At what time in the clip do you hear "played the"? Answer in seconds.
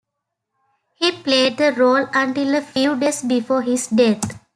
1.11-1.73